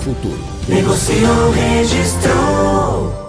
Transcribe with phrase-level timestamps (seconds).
[0.00, 0.38] futuro.
[0.66, 3.20] Negociou, registrou.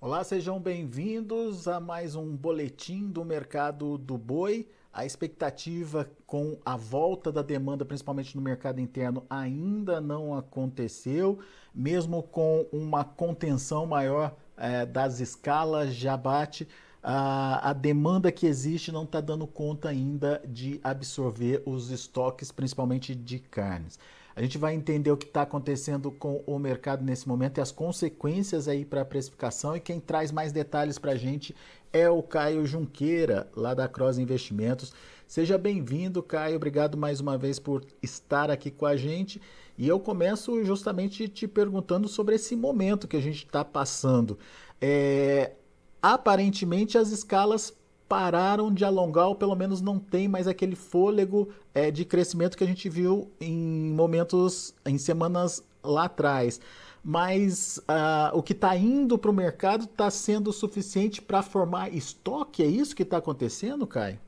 [0.00, 4.68] Olá, sejam bem-vindos a mais um boletim do mercado do boi.
[4.92, 11.38] A expectativa com a volta da demanda, principalmente no mercado interno, ainda não aconteceu,
[11.72, 16.68] mesmo com uma contenção maior é, das escalas de abate,
[17.02, 23.12] a, a demanda que existe não está dando conta ainda de absorver os estoques, principalmente
[23.12, 23.98] de carnes.
[24.36, 27.72] A gente vai entender o que está acontecendo com o mercado nesse momento e as
[27.72, 29.76] consequências aí para a precificação.
[29.76, 31.54] E quem traz mais detalhes para a gente
[31.92, 34.94] é o Caio Junqueira, lá da Cross Investimentos.
[35.26, 36.56] Seja bem-vindo, Caio.
[36.56, 39.40] Obrigado mais uma vez por estar aqui com a gente.
[39.76, 44.38] E eu começo justamente te perguntando sobre esse momento que a gente está passando.
[44.80, 45.52] É,
[46.00, 47.72] aparentemente, as escalas
[48.08, 52.64] pararam de alongar, ou pelo menos não tem mais aquele fôlego é, de crescimento que
[52.64, 56.60] a gente viu em momentos, em semanas lá atrás.
[57.02, 62.62] Mas uh, o que está indo para o mercado está sendo suficiente para formar estoque?
[62.62, 64.20] É isso que está acontecendo, Caio?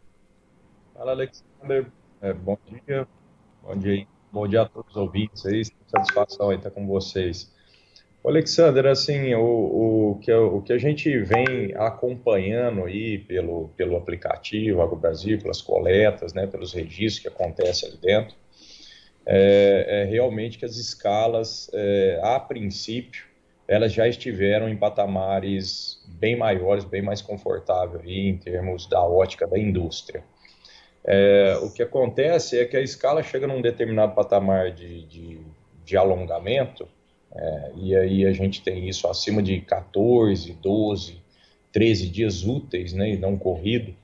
[0.95, 1.93] Fala, Alexander.
[2.21, 3.07] É, bom dia.
[3.63, 5.63] Bom dia, bom dia a todos os ouvintes aí.
[5.87, 7.53] Satisfação em estar com vocês.
[8.25, 14.83] Alexander, assim, o, o, que, o que a gente vem acompanhando aí pelo, pelo aplicativo
[14.83, 18.35] AgroBrasil, pelas coletas, né, pelos registros que acontecem ali dentro,
[19.25, 23.27] é, é realmente que as escalas, é, a princípio,
[23.69, 29.47] elas já estiveram em patamares bem maiores, bem mais confortáveis aí, em termos da ótica
[29.47, 30.25] da indústria.
[31.07, 35.41] É, o que acontece é que a escala chega num determinado patamar de, de,
[35.85, 36.89] de alongamento,
[37.35, 41.23] é, e aí a gente tem isso acima de 14, 12,
[41.73, 43.95] 13 dias úteis, né, e não corrido,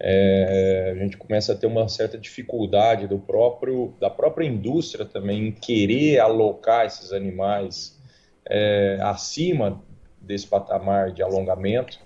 [0.00, 5.48] é, a gente começa a ter uma certa dificuldade do próprio, da própria indústria também
[5.48, 7.98] em querer alocar esses animais
[8.46, 9.82] é, acima
[10.20, 11.98] desse patamar de alongamento,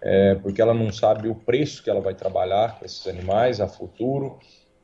[0.00, 3.68] é, porque ela não sabe o preço que ela vai trabalhar com esses animais a
[3.68, 4.38] futuro,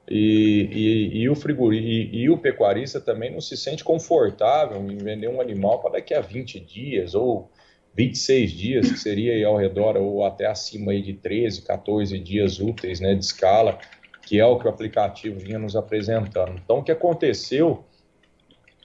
[0.08, 4.98] e, e, e, o frigori, e, e, o pecuarista também não se sente confortável em
[4.98, 7.50] vender um animal para daqui a 20 dias ou
[7.94, 13.00] 26 dias, que seria ao redor ou até acima aí de 13, 14 dias úteis
[13.00, 13.78] né, de escala,
[14.26, 16.60] que é o que o aplicativo vinha nos apresentando.
[16.62, 17.84] Então, o que aconteceu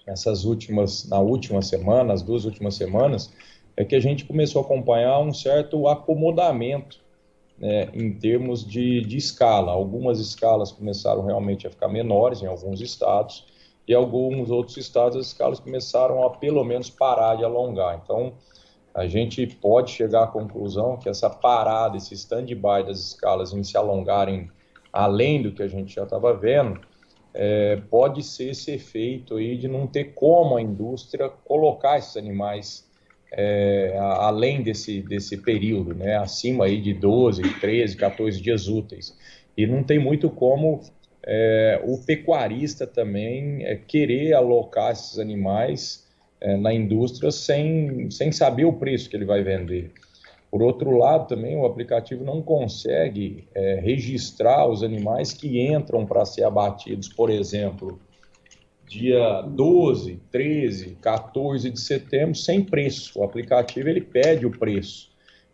[0.06, 3.32] essas últimas, na última semana, as duas últimas semanas,
[3.80, 7.00] é que a gente começou a acompanhar um certo acomodamento
[7.58, 9.72] né, em termos de, de escala.
[9.72, 13.48] Algumas escalas começaram realmente a ficar menores em alguns estados,
[13.88, 18.02] e alguns outros estados as escalas começaram a pelo menos parar de alongar.
[18.04, 18.34] Então,
[18.94, 23.78] a gente pode chegar à conclusão que essa parada, esse stand-by das escalas em se
[23.78, 24.52] alongarem
[24.92, 26.82] além do que a gente já estava vendo,
[27.34, 32.89] é, pode ser esse efeito aí de não ter como a indústria colocar esses animais
[33.32, 39.16] é, além desse, desse período, né, acima aí de 12, 13, 14 dias úteis.
[39.56, 40.82] E não tem muito como
[41.26, 46.08] é, o pecuarista também é, querer alocar esses animais
[46.42, 49.92] é, na indústria sem, sem saber o preço que ele vai vender.
[50.50, 56.26] Por outro lado, também o aplicativo não consegue é, registrar os animais que entram para
[56.26, 58.00] ser abatidos, por exemplo,
[58.90, 63.20] dia 12, 13, 14 de setembro, sem preço.
[63.20, 65.12] O aplicativo ele pede o preço.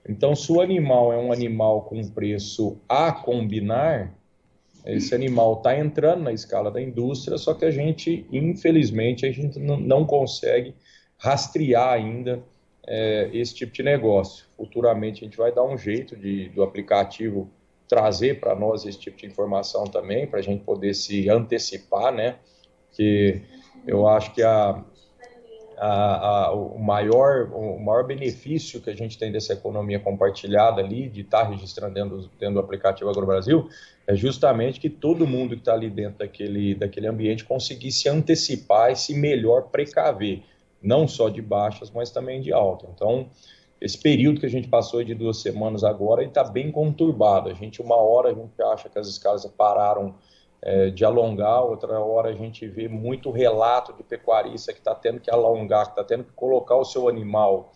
[0.07, 4.15] Então, se o animal é um animal com preço a combinar,
[4.85, 9.59] esse animal está entrando na escala da indústria, só que a gente, infelizmente, a gente
[9.59, 10.73] não consegue
[11.17, 12.41] rastrear ainda
[12.87, 14.45] é, esse tipo de negócio.
[14.55, 17.49] Futuramente a gente vai dar um jeito de, do aplicativo
[17.85, 22.37] trazer para nós esse tipo de informação também, para a gente poder se antecipar, né?
[22.95, 23.41] Que
[23.85, 24.83] eu acho que a,
[25.77, 31.09] a, a, o, maior, o maior benefício que a gente tem dessa economia compartilhada ali,
[31.09, 33.69] de estar tá registrando dentro, dentro do aplicativo AgroBrasil,
[34.07, 38.91] é justamente que todo mundo que está ali dentro daquele, daquele ambiente conseguir se antecipar
[38.91, 40.43] e se melhor precaver,
[40.81, 42.87] não só de baixas, mas também de alta.
[42.93, 43.29] Então,
[43.81, 47.49] esse período que a gente passou de duas semanas agora está bem conturbado.
[47.49, 50.15] A gente, uma hora, a gente acha que as escalas pararam
[50.65, 55.19] é, de alongar, outra hora a gente vê muito relato de pecuarista que está tendo
[55.19, 57.71] que alongar, que está tendo que colocar o seu animal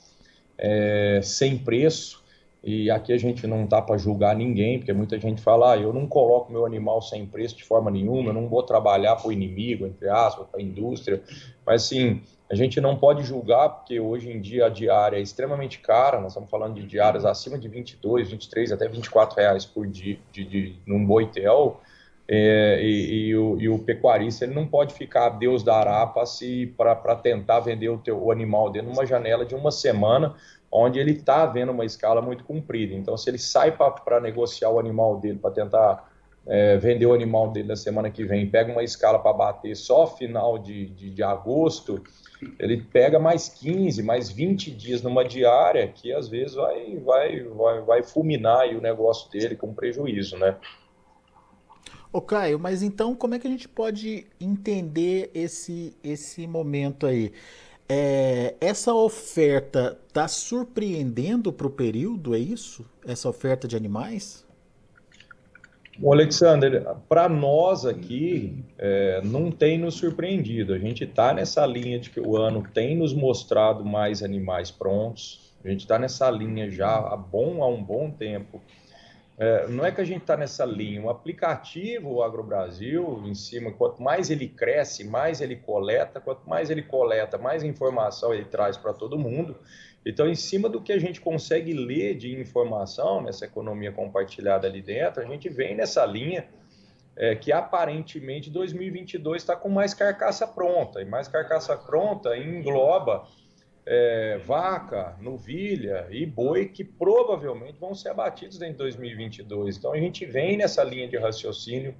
[0.58, 2.20] é, sem preço.
[2.64, 5.94] E aqui a gente não está para julgar ninguém, porque muita gente fala: ah, eu
[5.94, 9.32] não coloco meu animal sem preço de forma nenhuma, eu não vou trabalhar para o
[9.32, 11.22] inimigo, entre aspas, para a indústria.
[11.66, 12.22] Mas, assim,
[12.52, 16.32] a gente não pode julgar, porque hoje em dia a diária é extremamente cara, nós
[16.32, 20.76] estamos falando de diárias acima de 22, 23, até 24 reais por dia de, de,
[20.86, 21.80] num boitel,
[22.32, 27.60] é, e, e, o, e, o, pecuarista ele não pode ficar Deus dará para tentar
[27.62, 30.36] vender o, teu, o animal dentro de uma janela de uma semana,
[30.72, 32.94] onde ele está vendo uma escala muito comprida.
[32.94, 36.08] Então, se ele sai para negociar o animal dele, para tentar
[36.46, 40.06] é, vender o animal dele na semana que vem, pega uma escala para bater só
[40.06, 42.04] final de, de, de agosto,
[42.60, 47.82] ele pega mais 15, mais 20 dias numa diária, que às vezes vai, vai, vai,
[47.82, 50.56] vai fulminar o negócio dele com prejuízo, né?
[52.12, 57.32] Ô Caio, mas então como é que a gente pode entender esse, esse momento aí?
[57.88, 62.86] É, essa oferta está surpreendendo para o período, é isso?
[63.06, 64.48] Essa oferta de animais?
[66.02, 70.74] O Alexander, para nós aqui, é, não tem nos surpreendido.
[70.74, 75.54] A gente está nessa linha de que o ano tem nos mostrado mais animais prontos.
[75.64, 78.62] A gente está nessa linha já há, bom, há um bom tempo.
[79.40, 81.02] É, não é que a gente está nessa linha.
[81.02, 86.20] O aplicativo o AgroBrasil, em cima, quanto mais ele cresce, mais ele coleta.
[86.20, 89.56] Quanto mais ele coleta, mais informação ele traz para todo mundo.
[90.06, 94.82] Então, em cima do que a gente consegue ler de informação nessa economia compartilhada ali
[94.82, 96.46] dentro, a gente vem nessa linha
[97.16, 101.02] é, que aparentemente 2022 está com mais carcaça pronta.
[101.02, 103.26] E mais carcaça pronta engloba
[103.86, 109.78] é, vaca, novilha e boi que provavelmente vão ser abatidos de 2022.
[109.78, 111.96] Então, a gente vem nessa linha de raciocínio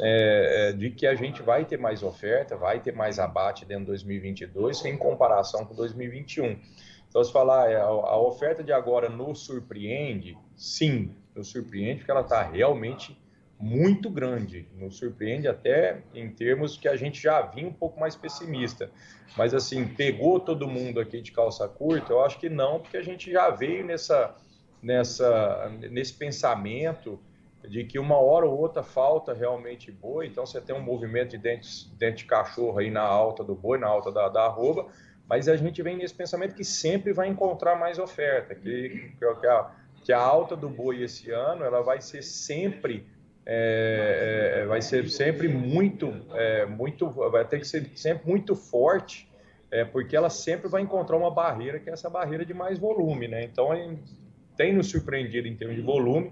[0.00, 3.84] é, é, de que a gente vai ter mais oferta, vai ter mais abate dentro
[3.84, 6.58] de 2022 em comparação com 2021.
[7.08, 12.20] Então, se falar, é, a oferta de agora nos surpreende, sim, nos surpreende, porque ela
[12.20, 13.18] está realmente
[13.58, 14.68] muito grande.
[14.76, 18.90] Nos surpreende até em termos que a gente já vinha um pouco mais pessimista.
[19.36, 22.12] Mas, assim, pegou todo mundo aqui de calça curta?
[22.12, 24.36] Eu acho que não, porque a gente já veio nessa,
[24.82, 27.20] nessa, nesse pensamento
[27.66, 31.38] de que uma hora ou outra falta realmente boi, então você tem um movimento de
[31.38, 34.86] dente, dente de cachorro aí na alta do boi, na alta da, da arroba,
[35.28, 39.70] mas a gente vem nesse pensamento que sempre vai encontrar mais oferta, que, que, a,
[40.02, 43.06] que a alta do boi esse ano ela vai ser sempre
[43.50, 49.26] é, é, vai ser sempre muito é, muito vai ter que ser sempre muito forte
[49.70, 53.26] é, porque ela sempre vai encontrar uma barreira que é essa barreira de mais volume
[53.26, 53.70] né então
[54.54, 56.30] tem nos surpreendido em termos de volume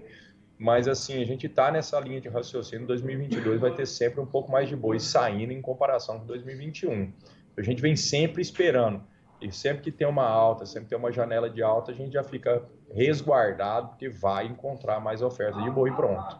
[0.59, 4.51] mas assim a gente está nessa linha de raciocínio 2022 vai ter sempre um pouco
[4.51, 7.11] mais de boi saindo em comparação com 2021
[7.57, 9.01] a gente vem sempre esperando.
[9.39, 12.23] E sempre que tem uma alta, sempre tem uma janela de alta, a gente já
[12.23, 16.37] fica resguardado, porque vai encontrar mais oferta de boi pronto.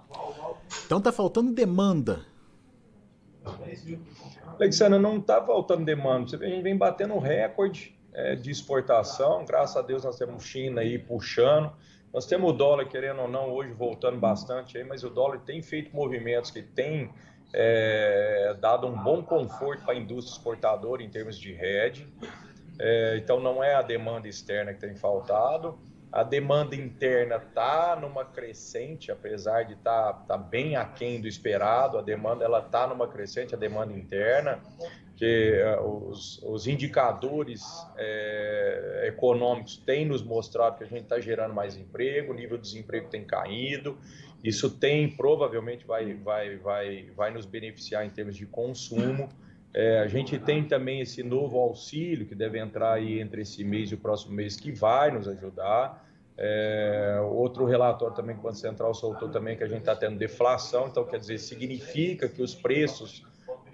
[0.85, 2.25] Então tá faltando demanda.
[4.59, 6.27] Alexandra, não tá faltando demanda.
[6.27, 9.45] Você vê, a gente vem batendo recorde é, de exportação.
[9.45, 11.71] Graças a Deus nós temos China aí puxando.
[12.11, 15.61] Nós temos o dólar, querendo ou não, hoje voltando bastante aí, mas o dólar tem
[15.61, 17.11] feito movimentos que tem
[17.54, 22.07] é, dado um bom conforto para a indústria exportadora em termos de rede.
[22.79, 25.77] É, então, não é a demanda externa que tem faltado.
[26.11, 31.97] A demanda interna está numa crescente, apesar de estar tá, tá bem aquém do esperado.
[31.97, 34.59] A demanda ela está numa crescente, a demanda interna,
[35.17, 37.61] que uh, os, os, indicadores
[37.97, 42.63] é, econômicos têm nos mostrado que a gente está gerando mais emprego, o nível de
[42.63, 43.97] desemprego tem caído.
[44.43, 49.27] Isso tem, provavelmente, vai, vai, vai, vai nos beneficiar em termos de consumo.
[49.74, 53.92] É, a gente tem também esse novo auxílio que deve entrar aí entre esse mês
[53.92, 56.06] e o próximo mês, que vai nos ajudar.
[56.38, 60.18] É, outro relatório também que o Banco Central soltou também que a gente está tendo
[60.18, 63.26] deflação, então quer dizer, significa que os preços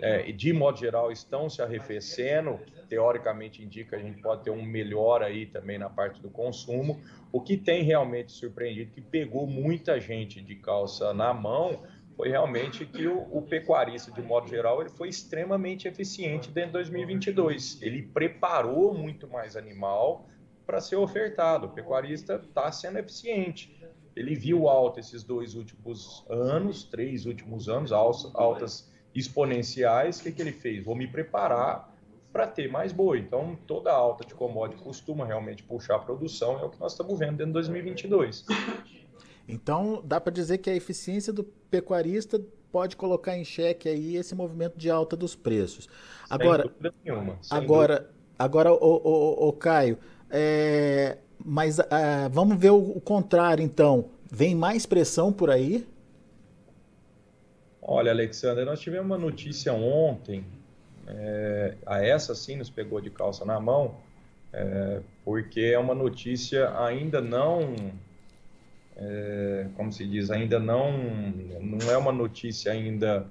[0.04, 2.60] é, de modo geral, estão se arrefecendo.
[2.90, 7.00] Teoricamente, indica que a gente pode ter um melhor aí também na parte do consumo.
[7.32, 11.84] O que tem realmente surpreendido, que pegou muita gente de calça na mão,
[12.15, 16.74] foi realmente que o, o, pecuarista, de modo geral, ele foi extremamente eficiente dentro de
[16.74, 17.82] 2022.
[17.82, 20.27] Ele preparou muito mais animal
[20.65, 21.67] para ser ofertado.
[21.67, 23.75] O pecuarista está sendo eficiente.
[24.15, 30.41] Ele viu alta esses dois últimos anos, três últimos anos, altas exponenciais, o que, que
[30.41, 30.86] ele fez?
[30.86, 31.91] Vou me preparar
[32.32, 33.20] para ter mais boi.
[33.20, 37.17] Então, toda alta de commodity costuma realmente puxar a produção, é o que nós estamos
[37.17, 38.46] vendo dentro de 2022.
[39.48, 44.34] Então, dá para dizer que a eficiência do pecuarista pode colocar em xeque aí esse
[44.34, 45.88] movimento de alta dos preços.
[46.30, 46.70] Agora,
[47.04, 48.14] nenhuma, agora, dúvida.
[48.40, 49.98] agora, o, o, Caio,
[50.30, 51.84] é, mas uh,
[52.32, 54.10] vamos ver o, o contrário, então.
[54.32, 55.86] Vem mais pressão por aí?
[57.80, 60.44] Olha, Alexandre, nós tivemos uma notícia ontem
[61.08, 63.96] é, a essa sim nos pegou de calça na mão,
[64.52, 67.76] é, porque é uma notícia ainda não,
[68.96, 70.92] é, como se diz, ainda não,
[71.62, 73.28] não é uma notícia ainda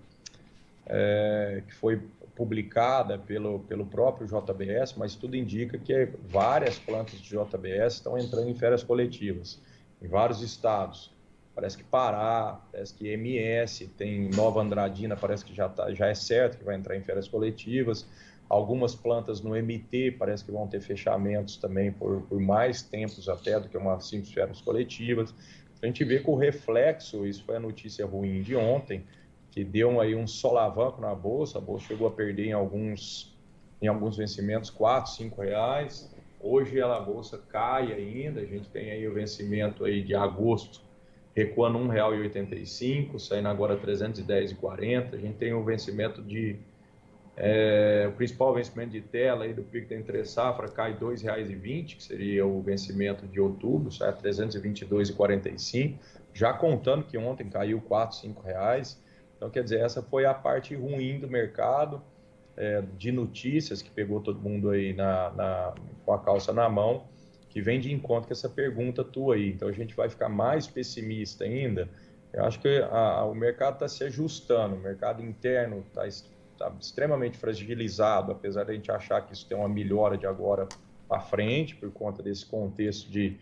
[0.86, 2.00] é, que foi
[2.34, 8.48] publicada pelo, pelo próprio JBS, mas tudo indica que várias plantas de JBS estão entrando
[8.48, 9.60] em férias coletivas,
[10.00, 11.12] em vários estados.
[11.54, 16.14] Parece que Pará, parece que MS, tem Nova Andradina, parece que já, tá, já é
[16.14, 18.06] certo que vai entrar em férias coletivas.
[18.48, 23.58] Algumas plantas no MT parece que vão ter fechamentos também por, por mais tempos até
[23.58, 25.34] do que uma simples férias coletivas.
[25.82, 29.04] A gente vê que o reflexo, isso foi a notícia ruim de ontem,
[29.50, 33.36] que deu aí um solavanco na bolsa, a bolsa chegou a perder em alguns,
[33.80, 36.14] em alguns vencimentos 4, 5 reais.
[36.40, 40.82] Hoje ela, a bolsa cai ainda, a gente tem aí o vencimento aí de agosto
[41.34, 45.14] recuando R$ 1,85, saindo agora R$ 310,40.
[45.14, 46.56] A gente tem o vencimento de.
[47.36, 51.96] É, o principal vencimento de tela aí do pico da entre safra cai R$ 2,20,
[51.96, 55.96] que seria o vencimento de outubro, sai a R$ 322,45,
[56.34, 59.02] já contando que ontem caiu R$ 4, R$ reais.
[59.36, 62.02] Então, quer dizer, essa foi a parte ruim do mercado,
[62.56, 65.74] é, de notícias que pegou todo mundo aí na, na,
[66.04, 67.06] com a calça na mão
[67.52, 69.50] que vem de encontro com essa pergunta tua aí.
[69.50, 71.86] Então a gente vai ficar mais pessimista ainda.
[72.32, 76.08] Eu acho que a, a, o mercado está se ajustando, o mercado interno está
[76.70, 80.68] tá extremamente fragilizado, apesar de a gente achar que isso tem uma melhora de agora
[81.08, 83.36] para frente, por conta desse contexto de,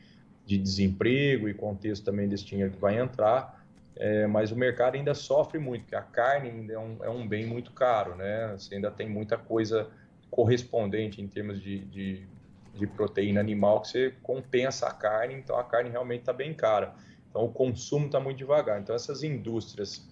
[0.44, 3.64] de desemprego e contexto também desse dinheiro que vai entrar.
[3.96, 7.26] É, mas o mercado ainda sofre muito, porque a carne ainda é um, é um
[7.28, 8.54] bem muito caro, né?
[8.56, 9.88] Você ainda tem muita coisa
[10.30, 12.26] correspondente em termos de, de
[12.74, 16.94] de proteína animal que você compensa a carne, então a carne realmente está bem cara.
[17.28, 18.80] Então o consumo está muito devagar.
[18.80, 20.08] Então essas indústrias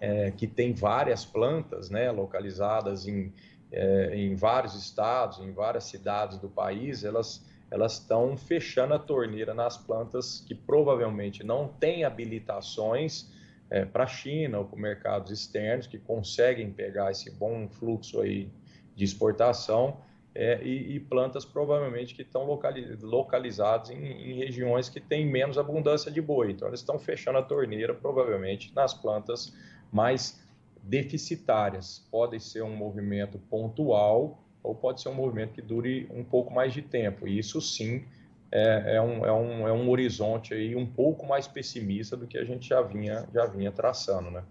[0.00, 3.32] é, que têm várias plantas, né, localizadas em,
[3.72, 9.52] é, em vários estados, em várias cidades do país, elas elas estão fechando a torneira
[9.52, 13.28] nas plantas que provavelmente não têm habilitações
[13.68, 18.48] é, para a China ou para mercados externos que conseguem pegar esse bom fluxo aí
[18.94, 19.98] de exportação
[20.34, 25.56] é, e, e, plantas provavelmente que estão localiz, localizadas em, em, regiões que têm menos
[25.56, 26.50] abundância de boi.
[26.50, 29.56] Então, eles estão fechando a torneira provavelmente nas plantas
[29.92, 30.40] mais
[30.82, 32.06] deficitárias.
[32.10, 36.72] Pode ser um movimento pontual ou pode ser um movimento que dure um pouco mais
[36.72, 37.26] de tempo.
[37.26, 38.04] E isso sim
[38.50, 42.38] é, é, um, é, um, é um horizonte aí um pouco mais pessimista do que
[42.38, 44.42] a gente já vinha, já vinha traçando, né?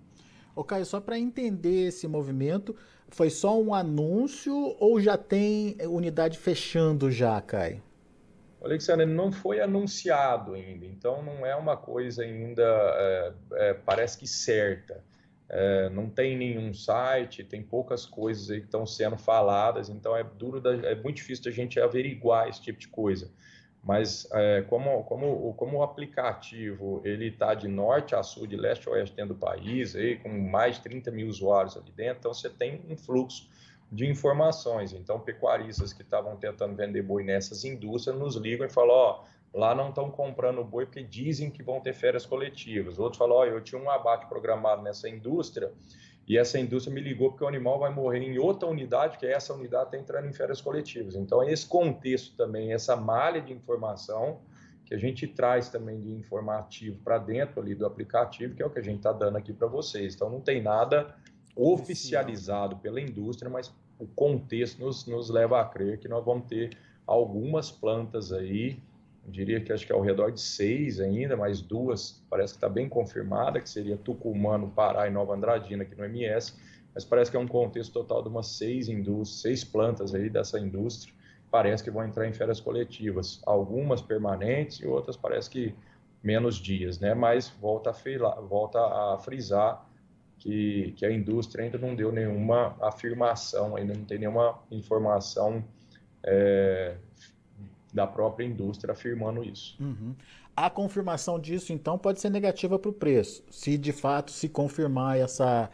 [0.56, 2.76] Ô Caio, só para entender esse movimento,
[3.10, 7.82] foi só um anúncio ou já tem unidade fechando já, Caio?
[8.64, 14.26] Alexandre, não foi anunciado ainda, então não é uma coisa ainda, é, é, parece que
[14.26, 15.04] certa.
[15.48, 20.24] É, não tem nenhum site, tem poucas coisas aí que estão sendo faladas, então é
[20.24, 23.32] duro, da, é muito difícil a gente averiguar esse tipo de coisa
[23.86, 28.90] mas é, como, como, como o aplicativo ele está de norte a sul, de leste
[28.90, 32.34] a oeste dentro do país, aí, com mais de 30 mil usuários ali dentro, então
[32.34, 33.48] você tem um fluxo
[33.92, 34.92] de informações.
[34.92, 39.24] Então, pecuaristas que estavam tentando vender boi nessas indústrias nos ligam e falam: ó,
[39.56, 43.00] lá não estão comprando boi porque dizem que vão ter férias coletivas.
[43.00, 45.72] Outros falam: ó, eu tinha um abate programado nessa indústria
[46.28, 49.32] e essa indústria me ligou porque o animal vai morrer em outra unidade, que é
[49.32, 51.16] essa unidade está entrando em férias coletivas.
[51.16, 54.42] Então, esse contexto também, essa malha de informação
[54.86, 58.70] que a gente traz também de informativo para dentro ali do aplicativo, que é o
[58.70, 60.16] que a gente está dando aqui para vocês.
[60.16, 61.16] Então, não tem nada
[61.56, 66.78] oficializado pela indústria, mas o contexto nos, nos leva a crer que nós vamos ter
[67.08, 68.80] algumas plantas aí
[69.26, 72.58] eu diria que acho que é ao redor de seis ainda, mais duas, parece que
[72.58, 76.54] está bem confirmada, que seria Tucumano, Pará e Nova Andradina aqui no MS,
[76.94, 80.60] mas parece que é um contexto total de umas seis indústrias, seis plantas aí dessa
[80.60, 81.14] indústria,
[81.50, 85.76] parece que vão entrar em férias coletivas, algumas permanentes e outras parece que
[86.22, 87.14] menos dias, né?
[87.14, 89.88] Mas volta a, volta a frisar
[90.38, 95.64] que, que a indústria ainda não deu nenhuma afirmação, ainda não tem nenhuma informação
[96.24, 96.96] é,
[97.96, 99.78] da própria indústria afirmando isso.
[99.80, 100.14] Uhum.
[100.56, 105.18] A confirmação disso, então, pode ser negativa para o preço, se de fato se confirmar
[105.18, 105.70] essa,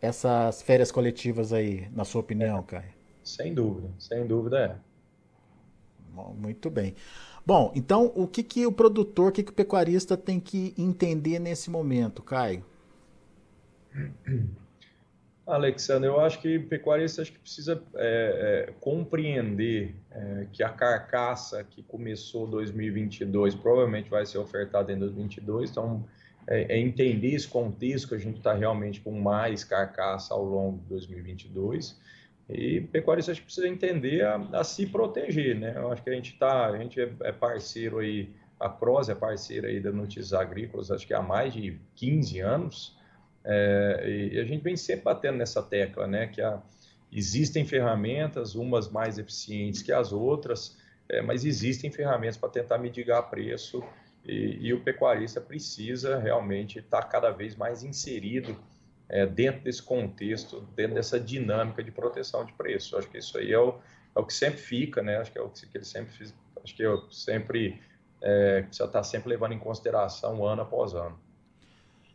[0.00, 2.62] essas férias coletivas aí, na sua opinião, é.
[2.62, 2.98] Caio?
[3.22, 4.88] Sem dúvida, sem dúvida é.
[6.34, 6.94] Muito bem.
[7.46, 11.38] Bom, então o que, que o produtor, o que, que o pecuarista tem que entender
[11.38, 12.64] nesse momento, Caio?
[15.48, 21.64] Alexandre, eu acho que pecuarista acho que precisa é, é, compreender é, que a carcaça
[21.64, 26.04] que começou 2022 provavelmente vai ser ofertada em 2022, então
[26.46, 30.78] é, é, entender esse contexto que a gente está realmente com mais carcaça ao longo
[30.82, 31.98] de 2022
[32.50, 35.74] e pecuarista acho que precisa entender a, a, se proteger, né?
[35.76, 39.14] Eu acho que a gente está, a gente é, é parceiro aí, a Pros é
[39.14, 42.97] parceira aí da Notícias Agrícolas, acho que há mais de 15 anos,
[43.50, 46.60] é, e a gente vem sempre batendo nessa tecla, né, que a,
[47.10, 50.76] existem ferramentas, umas mais eficientes que as outras,
[51.08, 53.82] é, mas existem ferramentas para tentar mitigar preço
[54.22, 58.54] e, e, o pecuarista precisa realmente estar tá cada vez mais inserido
[59.08, 62.98] é, dentro desse contexto, dentro dessa dinâmica de proteção de preço.
[62.98, 63.78] Acho que isso aí é o,
[64.14, 65.16] é o que sempre fica, né?
[65.16, 67.80] Acho que é o que ele sempre fiz, acho que eu sempre
[68.20, 71.18] é, precisa estar tá sempre levando em consideração ano após ano.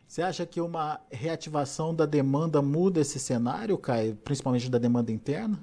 [0.06, 5.58] Você acha que uma reativação da demanda muda esse cenário, Caio, principalmente da demanda interna?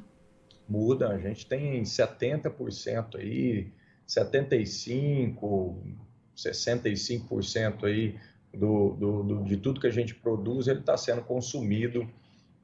[0.68, 3.72] Muda, a gente tem 70% aí,
[4.08, 5.36] 75%,
[6.36, 8.18] 65% aí
[8.54, 12.08] do, do, do, de tudo que a gente produz, ele está sendo consumido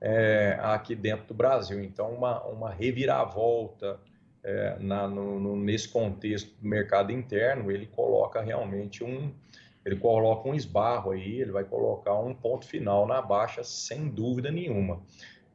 [0.02, 1.82] é, aqui dentro do Brasil.
[1.84, 4.00] Então, uma, uma reviravolta
[4.44, 9.34] é, na, no, no, nesse contexto do mercado interno, ele coloca realmente um,
[9.88, 14.52] ele coloca um esbarro aí, ele vai colocar um ponto final na baixa, sem dúvida
[14.52, 15.02] nenhuma.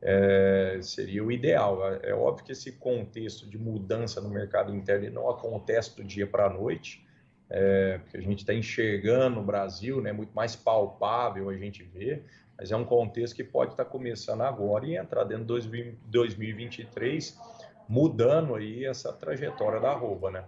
[0.01, 1.87] É, seria o ideal.
[1.87, 6.27] É, é óbvio que esse contexto de mudança no mercado interno não acontece do dia
[6.27, 7.07] para a noite,
[7.51, 12.23] é, porque a gente está enxergando no Brasil, né, muito mais palpável a gente vê,
[12.57, 17.39] mas é um contexto que pode estar tá começando agora e entrar dentro de 2023,
[17.87, 20.45] mudando aí essa trajetória da arroba, né?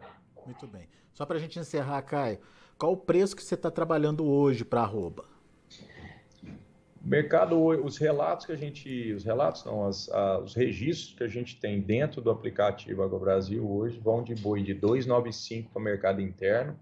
[0.47, 0.89] Muito bem.
[1.13, 2.39] Só para a gente encerrar, Caio,
[2.79, 5.25] qual o preço que você está trabalhando hoje para arroba?
[7.03, 10.09] mercado, os relatos que a gente, os relatos não, as,
[10.43, 14.73] os registros que a gente tem dentro do aplicativo AgroBrasil hoje vão de boi de
[14.73, 16.75] 295 para o mercado interno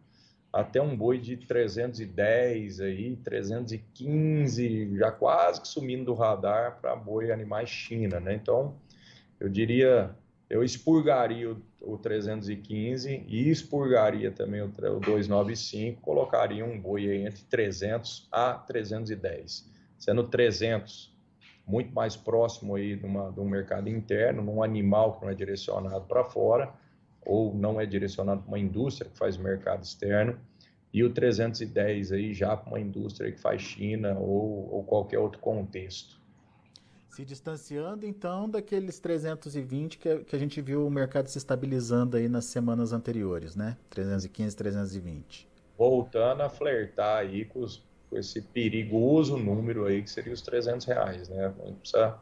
[0.53, 7.33] até um boi de 310 aí, 315, já quase que sumindo do radar para boi
[7.33, 8.35] animais China, né?
[8.35, 8.75] Então,
[9.41, 10.15] eu diria
[10.53, 17.43] eu expurgaria o, o 315 e expurgaria também o, o 295, colocaria um boi entre
[17.45, 19.67] 300 a 310,
[19.99, 21.11] sendo 300
[21.67, 25.35] muito mais próximo aí de, uma, de um mercado interno, num animal que não é
[25.35, 26.71] direcionado para fora,
[27.25, 30.39] ou não é direcionado para uma indústria que faz mercado externo,
[30.93, 35.41] e o 310 aí já para uma indústria que faz China ou, ou qualquer outro
[35.41, 36.21] contexto.
[37.13, 42.27] Se distanciando, então, daqueles 320 que, que a gente viu o mercado se estabilizando aí
[42.27, 43.77] nas semanas anteriores, né?
[43.91, 45.47] 315, 320.
[45.77, 50.87] Voltando a flertar aí com, os, com esse perigoso número aí que seria os 300
[50.87, 51.53] reais, né?
[51.63, 52.19] A gente precisa,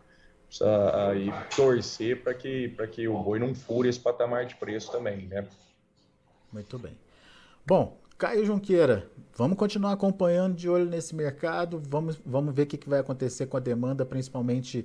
[0.49, 5.29] precisa aí torcer para que, que o boi não fure esse patamar de preço também,
[5.29, 5.47] né?
[6.53, 6.99] Muito bem.
[7.65, 12.77] Bom, Caio Junqueira, vamos continuar acompanhando de olho nesse mercado, vamos, vamos ver o que,
[12.77, 14.85] que vai acontecer com a demanda, principalmente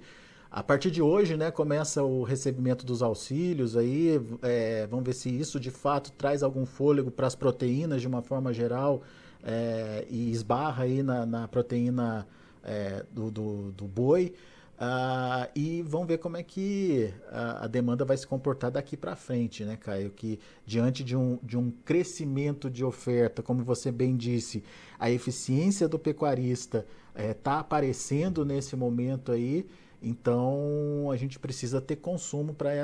[0.49, 1.51] a partir de hoje, né?
[1.51, 6.65] Começa o recebimento dos auxílios aí, é, vamos ver se isso de fato traz algum
[6.65, 9.01] fôlego para as proteínas de uma forma geral
[9.43, 12.25] é, e esbarra aí na, na proteína
[12.63, 14.33] é, do, do, do boi.
[14.75, 19.15] Uh, e vamos ver como é que a, a demanda vai se comportar daqui para
[19.15, 20.09] frente, né, Caio?
[20.09, 24.63] Que diante de um, de um crescimento de oferta, como você bem disse,
[24.99, 26.85] a eficiência do pecuarista
[27.17, 29.65] está eh, aparecendo nesse momento aí,
[30.01, 32.75] então a gente precisa ter consumo para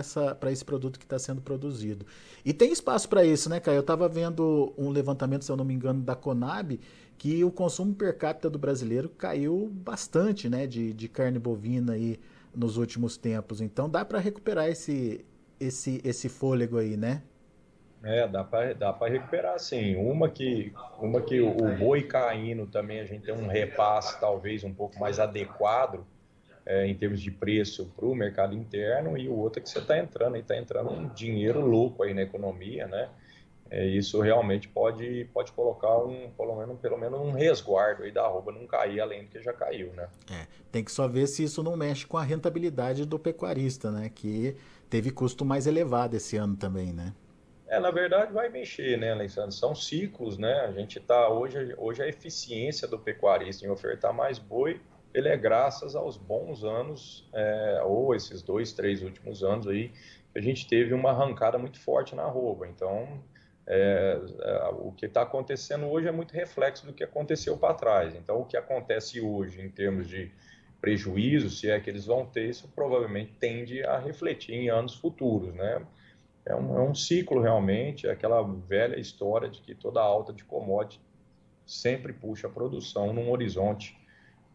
[0.52, 2.06] esse produto que está sendo produzido.
[2.44, 3.78] E tem espaço para isso, né, Caio?
[3.78, 6.80] Eu estava vendo um levantamento, se eu não me engano, da Conab,
[7.22, 12.20] que o consumo per capita do brasileiro caiu bastante, né, de, de carne bovina aí
[12.52, 13.62] nos últimos tempos.
[13.62, 15.24] Então dá para recuperar esse,
[15.60, 17.22] esse, esse fôlego aí, né?
[18.04, 19.96] É, dá para dá recuperar sim.
[19.98, 24.74] Uma que, uma que o, boi caindo também a gente tem um repasse talvez um
[24.74, 26.04] pouco mais adequado
[26.66, 29.78] é, em termos de preço para o mercado interno e o outro é que você
[29.78, 33.10] está entrando, e está entrando um dinheiro louco aí na economia, né?
[33.72, 38.26] É, isso realmente pode, pode colocar um, pelo menos, pelo menos um resguardo aí da
[38.26, 40.10] arroba não cair além do que já caiu, né?
[40.30, 44.12] É, tem que só ver se isso não mexe com a rentabilidade do pecuarista, né?
[44.14, 44.58] Que
[44.90, 47.14] teve custo mais elevado esse ano também, né?
[47.66, 49.56] É, na verdade vai mexer, né, Alexandre?
[49.56, 50.66] São ciclos, né?
[50.68, 54.82] A gente tá hoje, hoje a eficiência do pecuarista em ofertar mais boi
[55.14, 59.90] ele é graças aos bons anos, é, ou esses dois, três últimos anos aí,
[60.32, 62.68] que a gente teve uma arrancada muito forte na arroba.
[62.68, 63.22] Então,
[63.74, 68.14] é, é, o que está acontecendo hoje é muito reflexo do que aconteceu para trás.
[68.14, 70.30] Então, o que acontece hoje em termos de
[70.82, 75.54] prejuízo, se é que eles vão ter, isso provavelmente tende a refletir em anos futuros,
[75.56, 75.82] né?
[76.46, 80.44] É um, é um ciclo realmente, é aquela velha história de que toda alta de
[80.44, 81.00] commodity
[81.66, 83.96] sempre puxa a produção num horizonte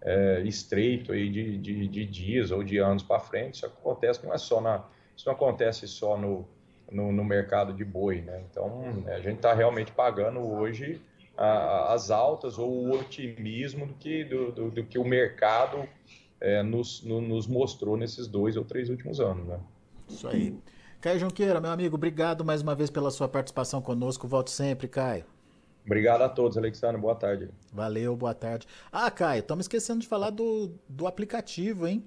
[0.03, 3.55] é, estreito aí de, de, de, dias ou de anos para frente.
[3.55, 4.85] Isso acontece não é só na,
[5.17, 6.47] isso não acontece só no,
[6.91, 8.43] no, no mercado de boi, né?
[8.51, 11.01] Então a gente está realmente pagando hoje
[11.37, 15.89] a, as altas ou o otimismo do que do, do, do que o mercado
[16.41, 19.59] é, nos, no, nos mostrou nesses dois ou três últimos anos, né?
[20.09, 20.57] Isso aí.
[21.01, 24.27] Caio Junqueira, meu amigo, obrigado mais uma vez pela sua participação conosco.
[24.27, 25.25] Volte sempre, Caio.
[25.85, 27.01] Obrigado a todos, Alexandre.
[27.01, 27.49] Boa tarde.
[27.73, 28.67] Valeu, boa tarde.
[28.91, 32.05] Ah, Caio, estamos esquecendo de falar do, do aplicativo, hein?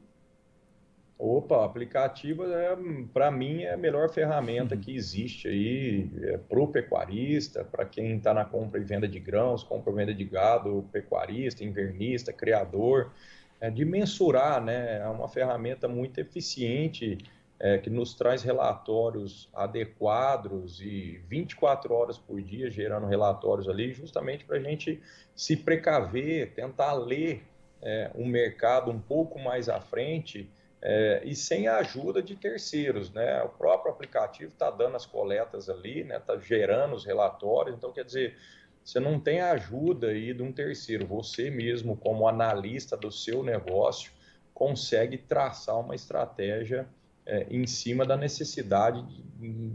[1.22, 2.78] Opa, aplicativo é,
[3.14, 4.80] para mim é a melhor ferramenta uhum.
[4.80, 9.20] que existe aí é, para o pecuarista, para quem está na compra e venda de
[9.20, 13.12] grãos, compra e venda de gado, pecuarista, invernista, criador,
[13.60, 15.00] é, de mensurar, né?
[15.00, 17.18] É uma ferramenta muito eficiente
[17.60, 24.46] é, que nos traz relatórios adequados e 24 horas por dia gerando relatórios ali, justamente
[24.46, 25.02] para a gente
[25.36, 27.44] se precaver, tentar ler
[27.82, 30.50] é, um mercado um pouco mais à frente
[30.82, 33.42] é, e sem a ajuda de terceiros, né?
[33.44, 36.18] O próprio aplicativo está dando as coletas ali, né?
[36.18, 38.38] Está gerando os relatórios, então quer dizer
[38.84, 43.44] você não tem a ajuda aí de um terceiro, você mesmo como analista do seu
[43.44, 44.12] negócio
[44.54, 46.88] consegue traçar uma estratégia
[47.26, 49.06] é, em cima da necessidade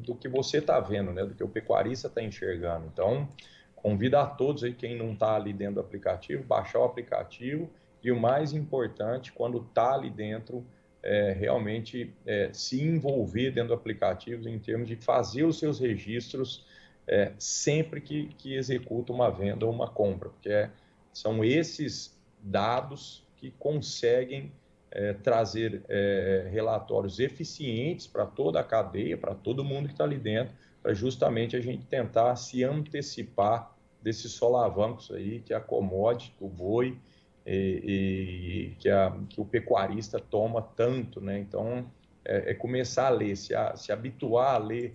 [0.03, 2.87] do que você está vendo, né, do que o pecuarista está enxergando.
[2.93, 3.29] Então,
[3.77, 7.71] convido a todos aí, quem não está ali dentro do aplicativo, baixar o aplicativo
[8.03, 10.67] e o mais importante, quando está ali dentro,
[11.05, 16.67] é, realmente é, se envolver dentro do aplicativo em termos de fazer os seus registros
[17.07, 20.71] é, sempre que, que executa uma venda ou uma compra, porque é,
[21.13, 24.51] são esses dados que conseguem
[24.91, 30.17] é, trazer é, relatórios eficientes para toda a cadeia, para todo mundo que está ali
[30.17, 36.49] dentro, para justamente a gente tentar se antecipar desses solavancos aí que a commodity, o
[36.49, 36.97] boi
[37.47, 41.39] e, e que, a, que, o pecuarista toma tanto, né?
[41.39, 41.87] Então,
[42.25, 44.93] é, é começar a ler, se, a, se habituar a ler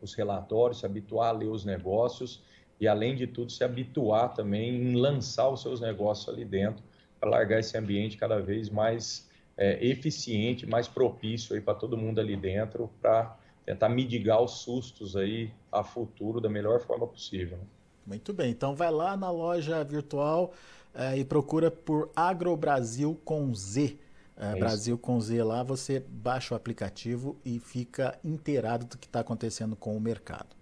[0.00, 2.42] os relatórios, se habituar a ler os negócios
[2.80, 6.82] e, além de tudo, se habituar também em lançar os seus negócios ali dentro
[7.18, 12.34] para largar esse ambiente cada vez mais é, eficiente, mais propício para todo mundo ali
[12.34, 17.58] dentro, para tentar mitigar os sustos aí a futuro da melhor forma possível.
[17.58, 17.64] Né?
[18.06, 20.54] Muito bem, então vai lá na loja virtual
[20.94, 23.98] é, e procura por AgroBrasil com Z.
[24.36, 29.06] É, é Brasil com Z lá, você baixa o aplicativo e fica inteirado do que
[29.06, 30.56] está acontecendo com o mercado.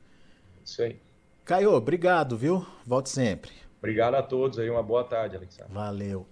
[0.65, 1.01] Isso aí.
[1.45, 2.67] Caio, obrigado, viu?
[2.85, 3.53] Volte sempre.
[3.79, 5.73] Obrigado a todos aí, uma boa tarde, Alexandre.
[5.73, 6.27] Valeu.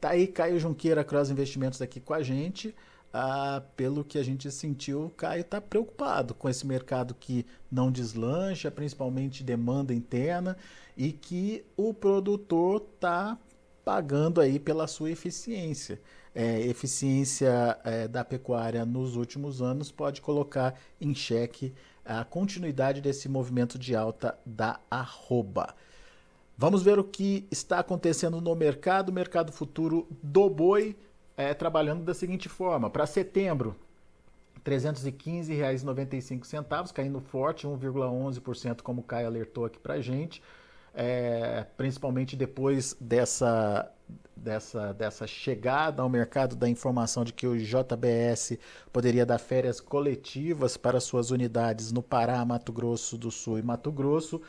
[0.00, 2.74] Tá aí Caio Junqueira, Cross Investimentos aqui com a gente.
[3.18, 7.90] Ah, pelo que a gente sentiu, o Caio está preocupado com esse mercado que não
[7.90, 10.54] deslancha, principalmente demanda interna,
[10.94, 13.38] e que o produtor está
[13.82, 15.98] pagando aí pela sua eficiência.
[16.34, 21.72] É, eficiência é, da pecuária nos últimos anos pode colocar em xeque
[22.04, 25.74] a continuidade desse movimento de alta da arroba.
[26.58, 30.94] Vamos ver o que está acontecendo no mercado, mercado futuro do boi,
[31.36, 33.76] é, trabalhando da seguinte forma: para setembro,
[34.64, 40.42] R$ 315,95, caindo forte, 1,11%, como o Caio alertou aqui para gente,
[40.94, 43.92] é, principalmente depois dessa,
[44.34, 48.58] dessa, dessa chegada ao mercado da informação de que o JBS
[48.92, 53.92] poderia dar férias coletivas para suas unidades no Pará, Mato Grosso do Sul e Mato
[53.92, 54.40] Grosso.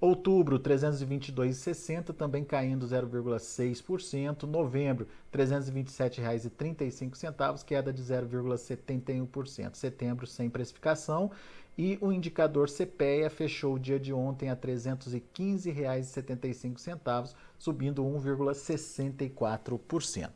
[0.00, 4.44] Outubro, 322,60, também caindo 0,6%.
[4.44, 9.74] Novembro, R$ 327,35, queda de 0,71%.
[9.74, 11.32] Setembro, sem precificação.
[11.76, 20.30] E o indicador CPEA fechou o dia de ontem a R$ 315,75, subindo 1,64%.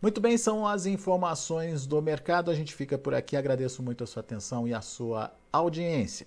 [0.00, 2.50] Muito bem, são as informações do mercado.
[2.50, 3.36] A gente fica por aqui.
[3.36, 6.26] Agradeço muito a sua atenção e a sua audiência.